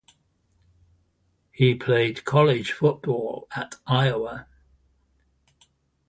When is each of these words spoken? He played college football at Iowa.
He 1.51 1.75
played 1.75 2.25
college 2.25 2.71
football 2.71 3.47
at 3.55 3.75
Iowa. 3.85 4.47